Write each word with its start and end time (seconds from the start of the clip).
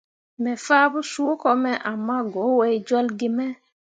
Me 0.41 0.51
fah 0.65 0.85
mo 0.93 1.01
suuko 1.11 1.47
me 1.63 1.71
ama 1.91 2.17
go 2.31 2.43
wai 2.59 2.75
jolle 2.87 3.13
ge 3.19 3.27
me. 3.37 3.47